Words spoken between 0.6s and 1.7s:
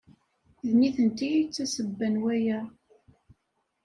D nitenti ay d